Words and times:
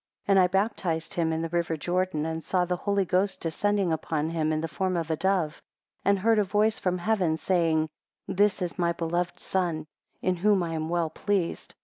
13 0.25 0.31
And 0.33 0.39
I 0.43 0.47
baptized 0.47 1.13
him 1.13 1.31
in 1.31 1.43
the 1.43 1.49
river 1.49 1.77
Jordan, 1.77 2.25
and 2.25 2.43
saw 2.43 2.65
the 2.65 2.75
Holy 2.75 3.05
Ghost 3.05 3.39
descending 3.39 3.93
upon 3.93 4.31
him 4.31 4.51
in 4.51 4.59
the 4.59 4.67
form 4.67 4.97
of 4.97 5.11
a 5.11 5.15
dove, 5.15 5.61
and 6.03 6.17
heard 6.17 6.39
a 6.39 6.43
voice 6.43 6.79
from 6.79 6.97
heaven 6.97 7.37
saying, 7.37 7.87
This 8.27 8.63
is 8.63 8.79
my 8.79 8.93
beloved 8.93 9.39
Son, 9.39 9.85
in 10.19 10.37
whom 10.37 10.63
I 10.63 10.73
am 10.73 10.89
well 10.89 11.11
pleased. 11.11 11.75